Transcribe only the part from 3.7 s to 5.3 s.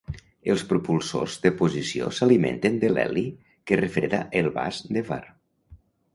que refreda el vas Dewar.